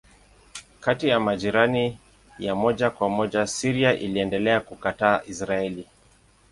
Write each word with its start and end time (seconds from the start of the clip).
Kati 0.79 1.07
ya 1.07 1.19
majirani 1.19 1.97
ya 2.39 2.55
moja 2.55 2.89
kwa 2.89 3.09
moja 3.09 3.47
Syria 3.47 3.93
iliendelea 3.93 4.59
kukataa 4.61 5.21
Israeli. 5.27 5.87